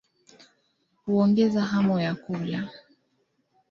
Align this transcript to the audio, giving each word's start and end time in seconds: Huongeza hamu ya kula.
Huongeza 1.05 1.61
hamu 1.61 1.99
ya 1.99 2.15
kula. 2.15 2.69